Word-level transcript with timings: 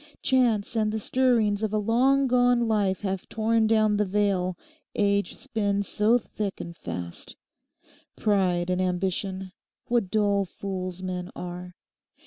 Chance 0.23 0.75
and 0.75 0.91
the 0.91 0.97
stirrings 0.97 1.61
of 1.61 1.71
a 1.73 1.77
long 1.77 2.25
gone 2.25 2.67
life 2.67 3.01
have 3.01 3.29
torn 3.29 3.67
down 3.67 3.97
the 3.97 4.03
veil 4.07 4.57
age 4.95 5.35
spins 5.35 5.87
so 5.87 6.17
thick 6.17 6.59
and 6.59 6.75
fast. 6.75 7.35
Pride 8.15 8.71
and 8.71 8.81
ambition; 8.81 9.51
what 9.89 10.09
dull 10.09 10.43
fools 10.45 11.03
men 11.03 11.29
are! 11.35 11.75